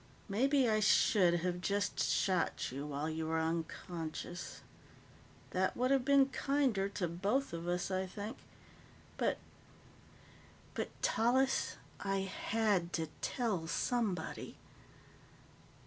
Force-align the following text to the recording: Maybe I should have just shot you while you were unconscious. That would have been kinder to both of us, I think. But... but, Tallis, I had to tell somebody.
Maybe 0.27 0.67
I 0.67 0.79
should 0.79 1.41
have 1.41 1.61
just 1.61 1.99
shot 2.03 2.71
you 2.71 2.87
while 2.87 3.07
you 3.07 3.27
were 3.27 3.39
unconscious. 3.39 4.61
That 5.51 5.77
would 5.77 5.91
have 5.91 6.03
been 6.03 6.29
kinder 6.29 6.89
to 6.89 7.07
both 7.07 7.53
of 7.53 7.67
us, 7.67 7.91
I 7.91 8.07
think. 8.07 8.37
But... 9.17 9.37
but, 10.73 10.89
Tallis, 11.03 11.75
I 11.99 12.21
had 12.21 12.93
to 12.93 13.09
tell 13.21 13.67
somebody. 13.67 14.57